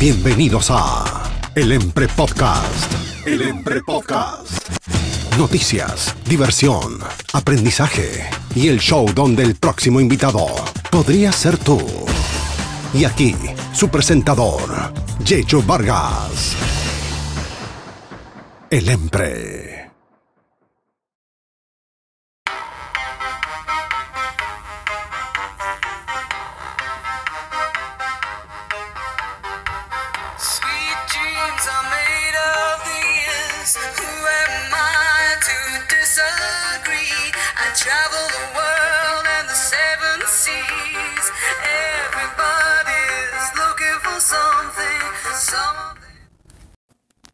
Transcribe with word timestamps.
Bienvenidos 0.00 0.68
a 0.70 1.30
El 1.54 1.72
Empre 1.72 2.08
Podcast. 2.08 2.90
El 3.26 3.42
Empre 3.42 3.82
Podcast. 3.82 4.66
Noticias, 5.36 6.16
diversión, 6.24 7.00
aprendizaje 7.34 8.24
y 8.54 8.68
el 8.68 8.80
show 8.80 9.12
donde 9.14 9.42
el 9.42 9.56
próximo 9.56 10.00
invitado 10.00 10.46
podría 10.90 11.32
ser 11.32 11.58
tú. 11.58 11.78
Y 12.94 13.04
aquí, 13.04 13.36
su 13.74 13.90
presentador, 13.90 14.94
Yecho 15.22 15.62
Vargas. 15.64 16.56
El 18.70 18.88
Empre. 18.88 19.69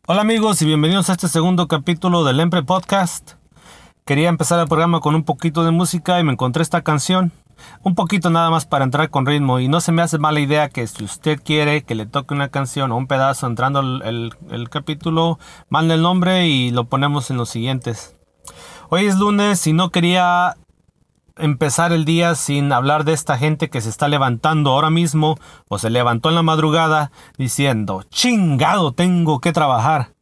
Hola 0.07 0.23
amigos 0.23 0.63
y 0.63 0.67
bienvenidos 0.67 1.11
a 1.11 1.13
este 1.15 1.29
segundo 1.29 1.67
capítulo 1.69 2.25
del 2.25 2.39
Empre 2.41 2.63
Podcast. 2.63 3.33
Quería 4.05 4.29
empezar 4.29 4.61
el 4.61 4.69
programa 4.69 5.01
con 5.01 5.15
un 5.17 5.25
poquito 5.25 5.65
de 5.65 5.73
música 5.73 6.21
y 6.21 6.25
me 6.25 6.33
encontré 6.33 6.63
esta 6.63 6.83
canción. 6.83 7.33
Un 7.83 7.95
poquito 7.95 8.31
nada 8.31 8.51
más 8.51 8.67
para 8.67 8.85
entrar 8.85 9.11
con 9.11 9.27
ritmo 9.27 9.59
y 9.59 9.67
no 9.69 9.81
se 9.81 9.91
me 9.91 10.03
hace 10.03 10.19
mala 10.19 10.41
idea 10.41 10.69
que 10.69 10.87
si 10.87 11.03
usted 11.03 11.41
quiere 11.43 11.83
que 11.83 11.95
le 11.95 12.07
toque 12.07 12.35
una 12.35 12.49
canción 12.51 12.93
o 12.93 12.97
un 12.97 13.07
pedazo 13.07 13.47
entrando 13.47 13.81
el, 13.81 14.03
el- 14.05 14.35
el 14.51 14.69
capítulo, 14.69 15.39
mande 15.71 15.95
el 15.95 16.03
nombre 16.03 16.47
y 16.47 16.71
lo 16.71 16.85
ponemos 16.85 17.31
en 17.31 17.39
los 17.39 17.49
siguientes. 17.49 18.15
Hoy 18.91 19.07
es 19.07 19.17
lunes 19.19 19.67
y 19.67 19.73
no 19.73 19.91
quería 19.91 20.57
empezar 21.37 21.93
el 21.93 22.05
día 22.05 22.35
sin 22.35 22.73
hablar 22.73 23.05
de 23.05 23.13
esta 23.13 23.39
gente 23.39 23.69
que 23.69 23.81
se 23.81 23.89
está 23.89 24.09
levantando 24.09 24.71
ahora 24.71 24.91
mismo 24.91 25.39
o 25.69 25.79
se 25.79 25.91
levantó 25.91 26.29
en 26.29 26.35
la 26.35 26.43
madrugada 26.43 27.11
diciendo, 27.37 28.03
chingado, 28.11 28.93
tengo 28.93 29.41
que 29.41 29.53
trabajar. 29.53 30.13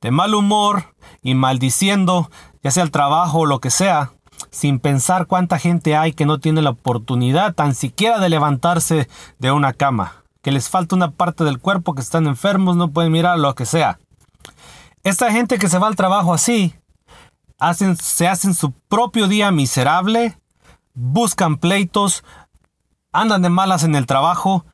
De 0.00 0.10
mal 0.10 0.34
humor 0.34 0.94
y 1.22 1.34
maldiciendo, 1.34 2.30
ya 2.62 2.70
sea 2.70 2.82
el 2.82 2.90
trabajo 2.90 3.40
o 3.40 3.46
lo 3.46 3.60
que 3.60 3.70
sea, 3.70 4.12
sin 4.50 4.78
pensar 4.78 5.26
cuánta 5.26 5.58
gente 5.58 5.96
hay 5.96 6.12
que 6.12 6.26
no 6.26 6.38
tiene 6.38 6.62
la 6.62 6.70
oportunidad 6.70 7.54
tan 7.54 7.74
siquiera 7.74 8.18
de 8.18 8.28
levantarse 8.28 9.08
de 9.38 9.52
una 9.52 9.72
cama, 9.72 10.24
que 10.42 10.52
les 10.52 10.68
falta 10.68 10.96
una 10.96 11.10
parte 11.10 11.44
del 11.44 11.58
cuerpo, 11.58 11.94
que 11.94 12.02
están 12.02 12.26
enfermos, 12.26 12.76
no 12.76 12.90
pueden 12.90 13.12
mirar 13.12 13.38
lo 13.38 13.54
que 13.54 13.66
sea. 13.66 13.98
Esta 15.04 15.32
gente 15.32 15.58
que 15.58 15.68
se 15.68 15.78
va 15.78 15.88
al 15.88 15.96
trabajo 15.96 16.34
así, 16.34 16.74
hacen, 17.58 17.96
se 17.96 18.28
hacen 18.28 18.54
su 18.54 18.72
propio 18.72 19.28
día 19.28 19.50
miserable, 19.50 20.36
buscan 20.94 21.56
pleitos, 21.56 22.24
andan 23.12 23.42
de 23.42 23.50
malas 23.50 23.84
en 23.84 23.94
el 23.94 24.06
trabajo, 24.06 24.64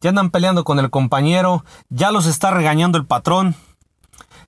ya 0.00 0.10
andan 0.10 0.30
peleando 0.30 0.64
con 0.64 0.78
el 0.78 0.90
compañero, 0.90 1.64
ya 1.88 2.10
los 2.10 2.26
está 2.26 2.50
regañando 2.50 2.98
el 2.98 3.06
patrón, 3.06 3.56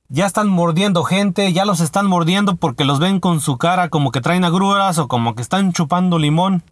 ya 0.08 0.26
están 0.26 0.48
mordiendo 0.48 1.04
gente, 1.04 1.52
ya 1.52 1.64
los 1.64 1.80
están 1.80 2.06
mordiendo 2.06 2.56
porque 2.56 2.84
los 2.84 2.98
ven 2.98 3.20
con 3.20 3.40
su 3.40 3.58
cara 3.58 3.88
como 3.88 4.10
que 4.10 4.20
traen 4.20 4.44
agruras 4.44 4.98
o 4.98 5.08
como 5.08 5.34
que 5.34 5.42
están 5.42 5.72
chupando 5.72 6.18
limón. 6.18 6.64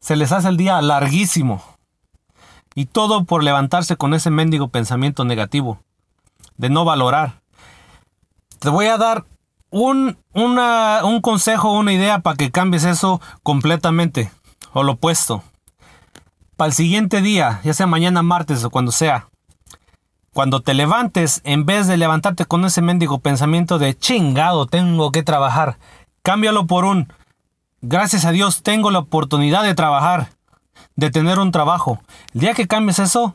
Se 0.00 0.16
les 0.16 0.32
hace 0.32 0.48
el 0.48 0.56
día 0.56 0.80
larguísimo. 0.80 1.62
Y 2.74 2.86
todo 2.86 3.24
por 3.24 3.42
levantarse 3.42 3.96
con 3.96 4.14
ese 4.14 4.30
mendigo 4.30 4.68
pensamiento 4.68 5.24
negativo, 5.24 5.80
de 6.56 6.70
no 6.70 6.84
valorar. 6.84 7.42
Te 8.60 8.68
voy 8.68 8.86
a 8.86 8.96
dar 8.96 9.24
un, 9.70 10.18
una- 10.32 11.00
un 11.04 11.20
consejo, 11.20 11.72
una 11.72 11.92
idea 11.92 12.20
para 12.20 12.36
que 12.36 12.50
cambies 12.50 12.84
eso 12.84 13.20
completamente, 13.42 14.30
o 14.72 14.82
lo 14.82 14.92
opuesto. 14.92 15.42
Para 16.56 16.68
el 16.68 16.74
siguiente 16.74 17.20
día, 17.22 17.60
ya 17.64 17.72
sea 17.72 17.86
mañana 17.86 18.22
martes 18.22 18.62
o 18.64 18.70
cuando 18.70 18.92
sea, 18.92 19.28
cuando 20.32 20.60
te 20.60 20.74
levantes, 20.74 21.40
en 21.44 21.66
vez 21.66 21.86
de 21.86 21.96
levantarte 21.96 22.44
con 22.44 22.64
ese 22.64 22.82
mendigo 22.82 23.18
pensamiento 23.18 23.78
de 23.78 23.96
chingado, 23.96 24.66
tengo 24.66 25.10
que 25.10 25.22
trabajar, 25.22 25.78
cámbialo 26.22 26.66
por 26.66 26.84
un 26.84 27.12
gracias 27.82 28.26
a 28.26 28.30
Dios 28.30 28.62
tengo 28.62 28.90
la 28.90 28.98
oportunidad 29.00 29.62
de 29.62 29.74
trabajar, 29.74 30.30
de 30.96 31.10
tener 31.10 31.38
un 31.38 31.50
trabajo. 31.50 32.00
El 32.34 32.42
día 32.42 32.54
que 32.54 32.68
cambies 32.68 32.98
eso, 32.98 33.34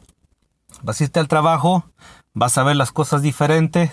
vas 0.83 1.01
a 1.01 1.03
irte 1.05 1.19
al 1.19 1.27
trabajo, 1.27 1.83
vas 2.33 2.57
a 2.57 2.63
ver 2.63 2.75
las 2.75 2.91
cosas 2.91 3.21
diferentes, 3.23 3.91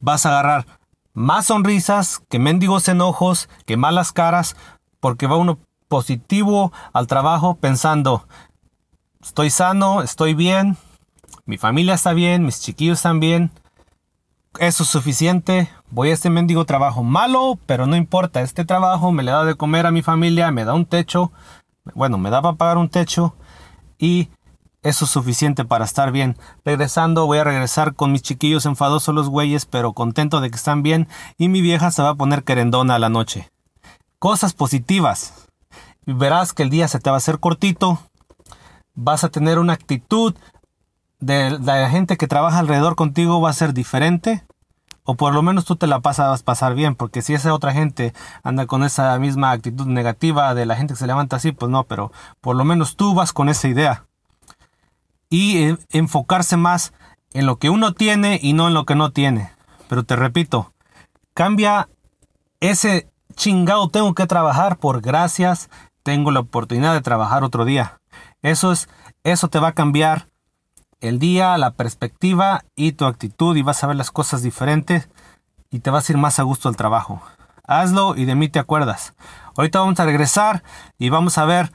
vas 0.00 0.26
a 0.26 0.30
agarrar 0.30 0.66
más 1.16 1.46
sonrisas 1.46 2.22
que 2.28 2.38
mendigos 2.38 2.86
enojos, 2.88 3.48
que 3.64 3.78
malas 3.78 4.12
caras, 4.12 4.54
porque 5.00 5.26
va 5.26 5.36
uno 5.36 5.58
positivo 5.88 6.72
al 6.92 7.06
trabajo 7.06 7.56
pensando, 7.56 8.28
estoy 9.22 9.48
sano, 9.48 10.02
estoy 10.02 10.34
bien, 10.34 10.76
mi 11.46 11.56
familia 11.56 11.94
está 11.94 12.12
bien, 12.12 12.44
mis 12.44 12.60
chiquillos 12.60 12.98
están 12.98 13.18
bien. 13.18 13.50
Eso 14.58 14.82
es 14.82 14.88
suficiente. 14.88 15.70
Voy 15.90 16.10
a 16.10 16.14
este 16.14 16.28
mendigo 16.28 16.64
trabajo 16.64 17.02
malo, 17.02 17.58
pero 17.66 17.86
no 17.86 17.96
importa. 17.96 18.42
Este 18.42 18.64
trabajo 18.64 19.10
me 19.10 19.22
le 19.22 19.30
da 19.30 19.44
de 19.44 19.54
comer 19.54 19.86
a 19.86 19.92
mi 19.92 20.02
familia, 20.02 20.50
me 20.50 20.64
da 20.64 20.74
un 20.74 20.86
techo. 20.86 21.32
Bueno, 21.94 22.18
me 22.18 22.30
da 22.30 22.42
para 22.42 22.56
pagar 22.56 22.78
un 22.78 22.88
techo. 22.88 23.36
Y 23.98 24.28
eso 24.82 25.04
es 25.04 25.10
suficiente 25.10 25.64
para 25.64 25.84
estar 25.84 26.12
bien. 26.12 26.36
Regresando, 26.64 27.26
voy 27.26 27.38
a 27.38 27.44
regresar 27.44 27.94
con 27.94 28.12
mis 28.12 28.22
chiquillos 28.22 28.66
enfadosos 28.66 29.14
los 29.14 29.28
güeyes, 29.28 29.66
pero 29.66 29.92
contento 29.92 30.40
de 30.40 30.50
que 30.50 30.56
están 30.56 30.82
bien. 30.82 31.08
Y 31.38 31.48
mi 31.48 31.60
vieja 31.60 31.90
se 31.90 32.02
va 32.02 32.10
a 32.10 32.14
poner 32.14 32.44
querendona 32.44 32.94
a 32.94 32.98
la 32.98 33.08
noche. 33.08 33.50
Cosas 34.18 34.52
positivas. 34.54 35.32
Verás 36.06 36.52
que 36.52 36.62
el 36.62 36.70
día 36.70 36.88
se 36.88 37.00
te 37.00 37.10
va 37.10 37.16
a 37.16 37.18
hacer 37.18 37.40
cortito. 37.40 37.98
Vas 38.94 39.24
a 39.24 39.28
tener 39.28 39.58
una 39.58 39.72
actitud 39.72 40.34
de 41.18 41.58
la 41.58 41.90
gente 41.90 42.16
que 42.16 42.28
trabaja 42.28 42.58
alrededor 42.58 42.94
contigo 42.94 43.40
va 43.40 43.50
a 43.50 43.54
ser 43.54 43.74
diferente. 43.74 44.44
O 45.08 45.14
por 45.14 45.32
lo 45.34 45.42
menos 45.42 45.64
tú 45.64 45.76
te 45.76 45.86
la 45.86 46.00
pasas 46.00 46.42
pasar 46.42 46.74
bien, 46.74 46.96
porque 46.96 47.22
si 47.22 47.32
esa 47.32 47.54
otra 47.54 47.72
gente 47.72 48.12
anda 48.42 48.66
con 48.66 48.82
esa 48.82 49.16
misma 49.20 49.52
actitud 49.52 49.86
negativa 49.86 50.52
de 50.52 50.66
la 50.66 50.74
gente 50.74 50.94
que 50.94 50.98
se 50.98 51.06
levanta 51.06 51.36
así, 51.36 51.52
pues 51.52 51.70
no, 51.70 51.84
pero 51.84 52.10
por 52.40 52.56
lo 52.56 52.64
menos 52.64 52.96
tú 52.96 53.14
vas 53.14 53.32
con 53.32 53.48
esa 53.48 53.68
idea. 53.68 54.06
Y 55.28 55.58
eh, 55.58 55.76
enfocarse 55.90 56.56
más 56.56 56.92
en 57.32 57.46
lo 57.46 57.58
que 57.58 57.70
uno 57.70 57.92
tiene 57.92 58.38
y 58.42 58.52
no 58.52 58.68
en 58.68 58.74
lo 58.74 58.86
que 58.86 58.94
no 58.94 59.10
tiene. 59.10 59.50
Pero 59.88 60.04
te 60.04 60.16
repito, 60.16 60.72
cambia 61.34 61.88
ese 62.60 63.08
chingado 63.34 63.88
tengo 63.88 64.14
que 64.14 64.26
trabajar 64.26 64.78
por 64.78 65.00
gracias, 65.00 65.68
tengo 66.02 66.30
la 66.30 66.40
oportunidad 66.40 66.94
de 66.94 67.02
trabajar 67.02 67.44
otro 67.44 67.64
día. 67.64 68.00
Eso 68.42 68.72
es, 68.72 68.88
eso 69.24 69.48
te 69.48 69.58
va 69.58 69.68
a 69.68 69.74
cambiar 69.74 70.28
el 71.00 71.18
día, 71.18 71.58
la 71.58 71.72
perspectiva 71.72 72.64
y 72.74 72.92
tu 72.92 73.04
actitud 73.04 73.56
y 73.56 73.62
vas 73.62 73.84
a 73.84 73.86
ver 73.86 73.96
las 73.96 74.10
cosas 74.10 74.42
diferentes 74.42 75.08
y 75.70 75.80
te 75.80 75.90
vas 75.90 76.08
a 76.08 76.12
ir 76.12 76.18
más 76.18 76.38
a 76.38 76.42
gusto 76.42 76.68
al 76.68 76.76
trabajo. 76.76 77.20
Hazlo 77.64 78.16
y 78.16 78.24
de 78.24 78.34
mí 78.34 78.48
te 78.48 78.58
acuerdas. 78.58 79.14
Ahorita 79.56 79.80
vamos 79.80 80.00
a 80.00 80.04
regresar 80.04 80.62
y 80.98 81.10
vamos 81.10 81.38
a 81.38 81.44
ver 81.44 81.72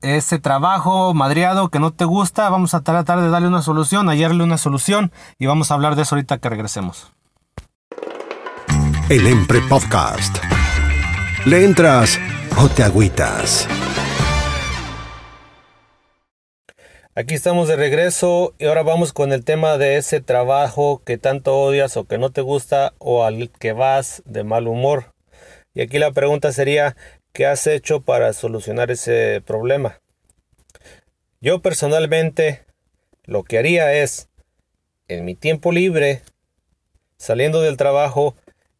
ese 0.00 0.38
trabajo 0.38 1.12
madreado 1.14 1.68
que 1.68 1.80
no 1.80 1.92
te 1.92 2.04
gusta. 2.04 2.48
Vamos 2.48 2.74
a 2.74 2.82
tratar 2.82 3.20
de 3.20 3.30
darle 3.30 3.48
una 3.48 3.62
solución, 3.62 4.08
hallarle 4.08 4.44
una 4.44 4.58
solución 4.58 5.12
y 5.38 5.46
vamos 5.46 5.70
a 5.70 5.74
hablar 5.74 5.96
de 5.96 6.02
eso 6.02 6.14
ahorita 6.14 6.38
que 6.38 6.48
regresemos. 6.48 7.12
El 9.08 9.26
Empre 9.26 9.60
Podcast. 9.62 10.38
¿Le 11.44 11.64
entras 11.64 12.18
o 12.58 12.68
te 12.68 12.82
agüitas? 12.82 13.66
Aquí 17.14 17.34
estamos 17.34 17.66
de 17.66 17.74
regreso 17.74 18.54
y 18.58 18.66
ahora 18.66 18.84
vamos 18.84 19.12
con 19.12 19.32
el 19.32 19.44
tema 19.44 19.76
de 19.76 19.96
ese 19.96 20.20
trabajo 20.20 21.02
que 21.04 21.18
tanto 21.18 21.58
odias 21.58 21.96
o 21.96 22.04
que 22.04 22.16
no 22.16 22.30
te 22.30 22.42
gusta 22.42 22.92
o 22.98 23.24
al 23.24 23.50
que 23.50 23.72
vas 23.72 24.22
de 24.24 24.44
mal 24.44 24.68
humor. 24.68 25.14
Y 25.74 25.80
aquí 25.80 25.98
la 25.98 26.12
pregunta 26.12 26.52
sería, 26.52 26.96
¿qué 27.38 27.46
has 27.46 27.68
hecho 27.68 28.00
para 28.00 28.32
solucionar 28.32 28.90
ese 28.90 29.40
problema? 29.46 30.00
Yo 31.40 31.62
personalmente 31.62 32.64
lo 33.26 33.44
que 33.44 33.58
haría 33.58 33.92
es, 33.92 34.28
en 35.06 35.24
mi 35.24 35.36
tiempo 35.36 35.70
libre, 35.70 36.22
saliendo 37.16 37.60
del 37.60 37.76
trabajo, 37.76 38.34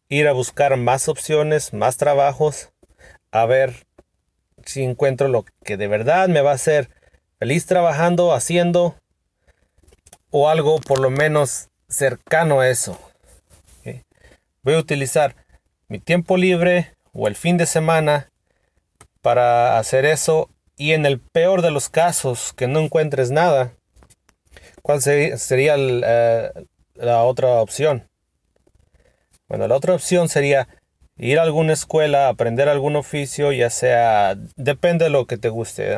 ir 0.09 0.27
a 0.27 0.33
buscar 0.33 0.75
más 0.75 1.07
opciones, 1.07 1.71
más 1.73 1.95
trabajos, 1.95 2.73
a 3.31 3.45
ver 3.45 3.87
si 4.65 4.83
encuentro 4.83 5.29
lo 5.29 5.45
que 5.63 5.77
de 5.77 5.87
verdad 5.87 6.27
me 6.27 6.41
va 6.41 6.51
a 6.51 6.55
hacer 6.55 6.89
feliz 7.37 7.65
trabajando, 7.65 8.33
haciendo 8.33 8.97
o 10.31 10.49
algo 10.49 10.81
por 10.81 10.99
lo 10.99 11.09
menos 11.09 11.69
cercano 11.87 12.59
a 12.59 12.67
eso. 12.67 12.99
Voy 14.63 14.73
a 14.73 14.79
utilizar 14.79 15.37
mi 15.87 15.99
tiempo 15.99 16.35
libre 16.35 16.91
o 17.13 17.29
el 17.29 17.37
fin 17.37 17.55
de 17.55 17.65
semana 17.65 18.28
para 19.21 19.77
hacer 19.77 20.05
eso 20.05 20.49
y 20.77 20.93
en 20.93 21.05
el 21.05 21.19
peor 21.19 21.61
de 21.61 21.71
los 21.71 21.89
casos 21.89 22.53
que 22.53 22.67
no 22.67 22.79
encuentres 22.79 23.31
nada, 23.31 23.73
¿Cuál 24.81 25.01
se- 25.01 25.37
sería 25.37 25.75
eh, 25.77 26.51
la 26.95 27.23
otra 27.23 27.61
opción? 27.61 28.07
Bueno, 29.47 29.67
la 29.67 29.75
otra 29.75 29.95
opción 29.95 30.29
sería 30.29 30.67
ir 31.17 31.39
a 31.39 31.43
alguna 31.43 31.73
escuela, 31.73 32.29
aprender 32.29 32.69
algún 32.69 32.95
oficio, 32.95 33.51
ya 33.51 33.69
sea, 33.69 34.35
depende 34.55 35.05
de 35.05 35.11
lo 35.11 35.25
que 35.27 35.37
te 35.37 35.49
guste. 35.49 35.95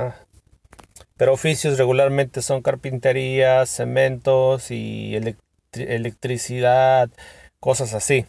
Pero 1.17 1.33
oficios 1.33 1.77
regularmente 1.77 2.41
son 2.41 2.61
carpintería, 2.61 3.65
cementos 3.65 4.71
y 4.71 5.13
elec- 5.13 5.37
electricidad, 5.73 7.09
cosas 7.59 7.93
así. 7.93 8.25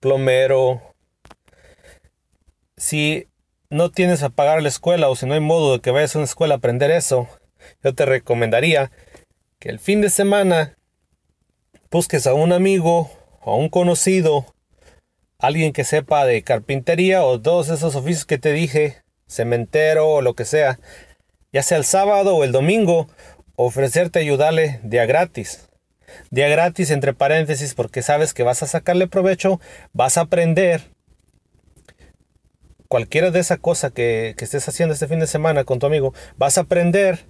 Plomero. 0.00 0.89
Si 2.80 3.28
no 3.68 3.90
tienes 3.90 4.22
a 4.22 4.30
pagar 4.30 4.62
la 4.62 4.70
escuela 4.70 5.10
o 5.10 5.14
si 5.14 5.26
no 5.26 5.34
hay 5.34 5.40
modo 5.40 5.74
de 5.74 5.80
que 5.80 5.90
vayas 5.90 6.16
a 6.16 6.18
una 6.18 6.24
escuela 6.24 6.54
a 6.54 6.56
aprender 6.56 6.90
eso, 6.90 7.28
yo 7.84 7.94
te 7.94 8.06
recomendaría 8.06 8.90
que 9.58 9.68
el 9.68 9.78
fin 9.78 10.00
de 10.00 10.08
semana 10.08 10.78
busques 11.90 12.26
a 12.26 12.32
un 12.32 12.54
amigo 12.54 13.10
o 13.42 13.52
a 13.52 13.56
un 13.56 13.68
conocido, 13.68 14.46
alguien 15.38 15.74
que 15.74 15.84
sepa 15.84 16.24
de 16.24 16.42
carpintería 16.42 17.22
o 17.22 17.38
todos 17.38 17.68
esos 17.68 17.96
oficios 17.96 18.24
que 18.24 18.38
te 18.38 18.50
dije, 18.50 19.02
cementero 19.28 20.08
o 20.08 20.22
lo 20.22 20.32
que 20.32 20.46
sea, 20.46 20.78
ya 21.52 21.62
sea 21.62 21.76
el 21.76 21.84
sábado 21.84 22.34
o 22.34 22.44
el 22.44 22.52
domingo, 22.52 23.08
ofrecerte 23.56 24.20
ayudarle 24.20 24.80
día 24.84 25.04
gratis. 25.04 25.68
Día 26.30 26.48
gratis 26.48 26.90
entre 26.90 27.12
paréntesis 27.12 27.74
porque 27.74 28.00
sabes 28.00 28.32
que 28.32 28.42
vas 28.42 28.62
a 28.62 28.66
sacarle 28.66 29.06
provecho, 29.06 29.60
vas 29.92 30.16
a 30.16 30.22
aprender 30.22 30.80
cualquiera 32.90 33.30
de 33.30 33.38
esa 33.38 33.56
cosa 33.56 33.90
que, 33.90 34.34
que 34.36 34.44
estés 34.44 34.68
haciendo 34.68 34.94
este 34.94 35.06
fin 35.06 35.20
de 35.20 35.28
semana 35.28 35.62
con 35.62 35.78
tu 35.78 35.86
amigo, 35.86 36.12
vas 36.36 36.58
a 36.58 36.62
aprender 36.62 37.20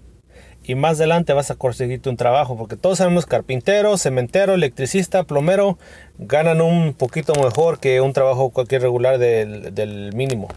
y 0.64 0.74
más 0.74 0.96
adelante 0.96 1.34
vas 1.34 1.50
a 1.50 1.56
conseguirte 1.56 2.08
un 2.08 2.16
trabajo, 2.16 2.56
porque 2.56 2.76
todos 2.76 2.96
sabemos 2.96 3.26
carpintero, 3.26 3.98
cementero, 3.98 4.54
electricista, 4.54 5.24
plomero, 5.24 5.78
ganan 6.16 6.62
un 6.62 6.94
poquito 6.94 7.34
mejor 7.34 7.78
que 7.78 8.00
un 8.00 8.14
trabajo 8.14 8.48
cualquier 8.48 8.80
regular 8.80 9.18
del, 9.18 10.12
mínimo. 10.14 10.48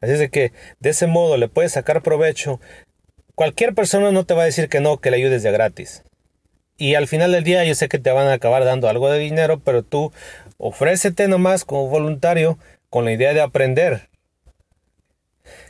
Así 0.00 0.12
es 0.12 0.30
que 0.30 0.52
de 0.78 0.90
ese 0.90 1.06
modo 1.06 1.36
le 1.36 1.48
puedes 1.48 1.72
sacar 1.72 2.02
provecho. 2.02 2.60
Cualquier 3.34 3.74
persona 3.74 4.10
no 4.10 4.24
te 4.24 4.32
va 4.32 4.42
a 4.42 4.46
decir 4.46 4.70
que 4.70 4.80
no, 4.80 5.02
que 5.02 5.10
le 5.10 5.18
ayudes 5.18 5.42
de 5.42 5.52
gratis. 5.52 6.02
Y 6.78 6.94
al 6.94 7.08
final 7.08 7.32
del 7.32 7.44
día 7.44 7.62
yo 7.66 7.74
sé 7.74 7.90
que 7.90 7.98
te 7.98 8.10
van 8.10 8.28
a 8.28 8.32
acabar 8.32 8.64
dando 8.64 8.88
algo 8.88 9.10
de 9.10 9.18
dinero, 9.18 9.60
pero 9.62 9.82
tú 9.82 10.12
ofrécete 10.56 11.28
nomás 11.28 11.66
como 11.66 11.88
voluntario 11.88 12.58
con 12.90 13.04
la 13.04 13.12
idea 13.12 13.32
de 13.32 13.40
aprender. 13.40 14.08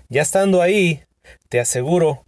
Ya 0.08 0.22
estando 0.22 0.62
ahí, 0.62 1.02
te 1.48 1.60
aseguro 1.60 2.24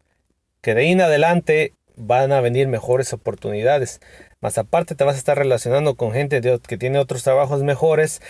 que 0.60 0.74
de 0.74 0.82
ahí 0.82 0.92
en 0.92 1.00
adelante 1.00 1.72
van 1.96 2.30
a 2.32 2.40
venir 2.40 2.68
mejores 2.68 3.12
oportunidades. 3.12 4.00
Más 4.40 4.58
aparte 4.58 4.94
te 4.94 5.04
vas 5.04 5.16
a 5.16 5.18
estar 5.18 5.36
relacionando 5.36 5.96
con 5.96 6.12
gente 6.12 6.40
de- 6.40 6.60
que 6.60 6.78
tiene 6.78 6.98
otros 6.98 7.22
trabajos 7.22 7.62
mejores 7.62 8.20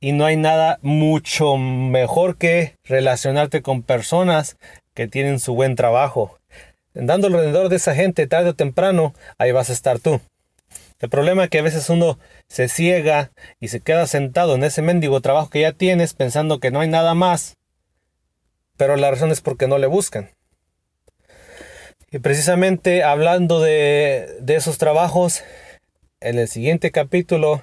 y 0.00 0.12
no 0.12 0.24
hay 0.24 0.36
nada 0.36 0.78
mucho 0.82 1.56
mejor 1.56 2.36
que 2.36 2.76
relacionarte 2.84 3.62
con 3.62 3.82
personas 3.82 4.56
que 4.94 5.08
tienen 5.08 5.40
su 5.40 5.54
buen 5.54 5.74
trabajo. 5.74 6.38
Andando 6.94 7.26
alrededor 7.26 7.68
de 7.68 7.76
esa 7.76 7.94
gente 7.94 8.26
tarde 8.26 8.50
o 8.50 8.54
temprano, 8.54 9.14
ahí 9.38 9.52
vas 9.52 9.68
a 9.68 9.74
estar 9.74 9.98
tú. 9.98 10.20
El 10.98 11.10
problema 11.10 11.44
es 11.44 11.50
que 11.50 11.58
a 11.58 11.62
veces 11.62 11.90
uno 11.90 12.18
se 12.48 12.68
ciega 12.68 13.32
y 13.60 13.68
se 13.68 13.80
queda 13.80 14.06
sentado 14.06 14.54
en 14.54 14.64
ese 14.64 14.82
mendigo 14.82 15.20
trabajo 15.20 15.50
que 15.50 15.60
ya 15.60 15.72
tienes 15.72 16.14
pensando 16.14 16.58
que 16.58 16.70
no 16.70 16.80
hay 16.80 16.88
nada 16.88 17.14
más, 17.14 17.56
pero 18.76 18.96
la 18.96 19.10
razón 19.10 19.30
es 19.30 19.40
porque 19.40 19.68
no 19.68 19.78
le 19.78 19.86
buscan. 19.86 20.30
Y 22.10 22.18
precisamente 22.20 23.02
hablando 23.02 23.60
de, 23.60 24.38
de 24.40 24.54
esos 24.54 24.78
trabajos, 24.78 25.42
en 26.20 26.38
el 26.38 26.48
siguiente 26.48 26.90
capítulo 26.90 27.62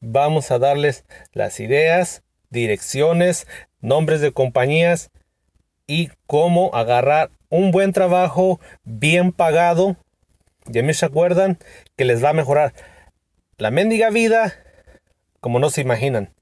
vamos 0.00 0.50
a 0.50 0.58
darles 0.58 1.04
las 1.32 1.60
ideas, 1.60 2.22
direcciones, 2.50 3.46
nombres 3.80 4.20
de 4.20 4.32
compañías 4.32 5.10
y 5.86 6.10
cómo 6.26 6.74
agarrar 6.74 7.30
un 7.48 7.70
buen 7.70 7.92
trabajo 7.92 8.60
bien 8.84 9.32
pagado. 9.32 9.96
Ya 10.66 10.82
me 10.82 10.94
se 10.94 11.06
acuerdan 11.06 11.58
que 11.96 12.04
les 12.04 12.22
va 12.22 12.30
a 12.30 12.34
mejorar 12.34 12.72
la 13.58 13.70
mendiga 13.70 14.10
vida 14.10 14.54
como 15.40 15.58
no 15.58 15.70
se 15.70 15.80
imaginan. 15.80 16.32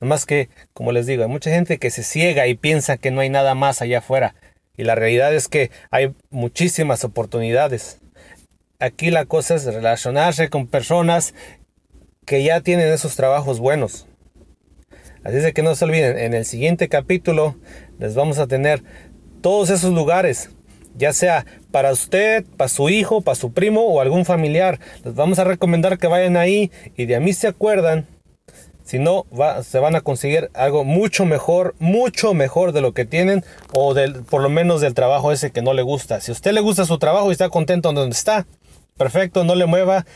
Nomás 0.00 0.26
que, 0.26 0.48
como 0.74 0.92
les 0.92 1.06
digo, 1.06 1.22
hay 1.22 1.28
mucha 1.28 1.50
gente 1.50 1.78
que 1.78 1.90
se 1.90 2.02
ciega 2.02 2.46
y 2.46 2.54
piensa 2.54 2.96
que 2.96 3.10
no 3.10 3.20
hay 3.20 3.30
nada 3.30 3.54
más 3.54 3.80
allá 3.80 3.98
afuera. 3.98 4.34
Y 4.76 4.84
la 4.84 4.94
realidad 4.94 5.34
es 5.34 5.48
que 5.48 5.70
hay 5.90 6.14
muchísimas 6.30 7.04
oportunidades. 7.04 7.98
Aquí 8.78 9.10
la 9.10 9.24
cosa 9.24 9.54
es 9.54 9.64
relacionarse 9.64 10.50
con 10.50 10.66
personas 10.66 11.34
que 12.26 12.42
ya 12.42 12.60
tienen 12.60 12.92
esos 12.92 13.16
trabajos 13.16 13.58
buenos. 13.58 14.06
Así 15.24 15.38
es 15.38 15.52
que 15.54 15.62
no 15.62 15.74
se 15.74 15.84
olviden, 15.86 16.18
en 16.18 16.34
el 16.34 16.44
siguiente 16.44 16.88
capítulo 16.88 17.56
les 17.98 18.14
vamos 18.14 18.38
a 18.38 18.46
tener 18.46 18.82
todos 19.40 19.70
esos 19.70 19.92
lugares, 19.92 20.50
ya 20.96 21.12
sea 21.12 21.44
para 21.70 21.92
usted, 21.92 22.44
para 22.56 22.68
su 22.68 22.88
hijo, 22.88 23.20
para 23.20 23.34
su 23.34 23.52
primo 23.52 23.82
o 23.82 24.00
algún 24.00 24.24
familiar. 24.24 24.80
Les 25.04 25.14
vamos 25.14 25.38
a 25.38 25.44
recomendar 25.44 25.98
que 25.98 26.06
vayan 26.06 26.36
ahí 26.36 26.70
y 26.96 27.06
de 27.06 27.16
a 27.16 27.20
mí 27.20 27.32
se 27.32 27.48
acuerdan. 27.48 28.06
Si 28.84 29.00
no, 29.00 29.26
va- 29.36 29.64
se 29.64 29.80
van 29.80 29.96
a 29.96 30.00
conseguir 30.00 30.48
algo 30.54 30.84
mucho 30.84 31.24
mejor, 31.24 31.74
mucho 31.80 32.34
mejor 32.34 32.70
de 32.70 32.80
lo 32.80 32.92
que 32.94 33.04
tienen 33.04 33.44
o 33.72 33.94
por 34.30 34.40
lo 34.42 34.48
menos 34.48 34.80
del 34.80 34.94
trabajo 34.94 35.32
ese 35.32 35.50
que 35.50 35.60
no 35.60 35.74
le 35.74 35.82
gusta. 35.82 36.20
Si 36.20 36.30
a 36.30 36.34
usted 36.34 36.52
le 36.52 36.60
gusta 36.60 36.84
su 36.86 36.96
trabajo 36.98 37.28
y 37.28 37.32
está 37.32 37.48
contento 37.48 37.92
donde 37.92 38.14
está, 38.14 38.46
perfecto, 38.96 39.42
no 39.42 39.56
le 39.56 39.66
mueva. 39.66 40.06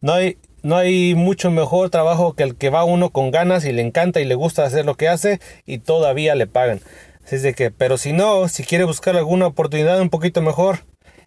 No 0.00 0.12
hay, 0.14 0.36
no 0.62 0.76
hay 0.76 1.16
mucho 1.16 1.50
mejor 1.50 1.90
trabajo 1.90 2.34
que 2.34 2.44
el 2.44 2.54
que 2.54 2.70
va 2.70 2.84
uno 2.84 3.10
con 3.10 3.32
ganas 3.32 3.64
y 3.64 3.72
le 3.72 3.82
encanta 3.82 4.20
y 4.20 4.24
le 4.24 4.36
gusta 4.36 4.64
hacer 4.64 4.84
lo 4.84 4.94
que 4.96 5.08
hace 5.08 5.40
y 5.66 5.78
todavía 5.78 6.36
le 6.36 6.46
pagan. 6.46 6.80
Así 7.24 7.36
es 7.36 7.42
de 7.42 7.54
que, 7.54 7.70
pero 7.70 7.98
si 7.98 8.12
no, 8.12 8.48
si 8.48 8.64
quiere 8.64 8.84
buscar 8.84 9.16
alguna 9.16 9.46
oportunidad 9.46 10.00
un 10.00 10.10
poquito 10.10 10.42
mejor, 10.42 10.84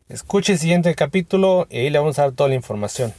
escuche 0.10 0.54
el 0.54 0.60
siguiente 0.60 0.94
capítulo 0.96 1.68
y 1.70 1.80
ahí 1.80 1.90
le 1.90 2.00
vamos 2.00 2.20
a 2.20 2.24
dar 2.24 2.32
toda 2.34 2.50
la 2.50 2.56
información. 2.56 3.14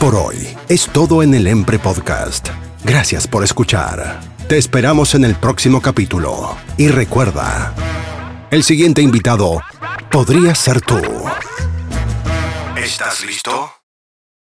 Por 0.00 0.14
hoy 0.14 0.56
es 0.68 0.88
todo 0.92 1.22
en 1.22 1.34
el 1.34 1.46
Empre 1.46 1.78
Podcast. 1.78 2.48
Gracias 2.84 3.26
por 3.26 3.42
escuchar. 3.42 4.20
Te 4.48 4.58
esperamos 4.58 5.14
en 5.14 5.24
el 5.24 5.34
próximo 5.34 5.80
capítulo. 5.80 6.56
Y 6.76 6.88
recuerda, 6.88 7.74
el 8.50 8.62
siguiente 8.62 9.02
invitado 9.02 9.60
podría 10.10 10.54
ser 10.54 10.80
tú. 10.80 11.00
¿Estás 12.76 13.24
listo? 13.24 13.75